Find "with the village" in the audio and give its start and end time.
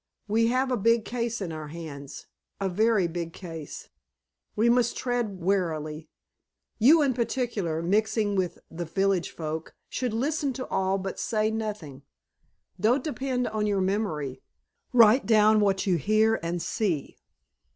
8.35-9.29